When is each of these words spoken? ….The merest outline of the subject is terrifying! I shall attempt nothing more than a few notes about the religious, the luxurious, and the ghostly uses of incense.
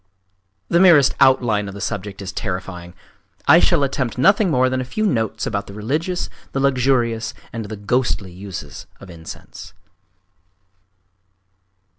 ….The 0.67 0.79
merest 0.79 1.13
outline 1.19 1.67
of 1.67 1.75
the 1.75 1.79
subject 1.79 2.23
is 2.23 2.31
terrifying! 2.31 2.95
I 3.47 3.59
shall 3.59 3.83
attempt 3.83 4.17
nothing 4.17 4.49
more 4.49 4.67
than 4.67 4.81
a 4.81 4.83
few 4.83 5.05
notes 5.05 5.45
about 5.45 5.67
the 5.67 5.75
religious, 5.75 6.27
the 6.53 6.59
luxurious, 6.59 7.35
and 7.53 7.65
the 7.65 7.77
ghostly 7.77 8.31
uses 8.31 8.87
of 8.99 9.11
incense. 9.11 9.75